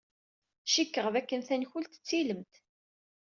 [0.67, 2.53] Ccikeɣ d aken tankult d tilemt.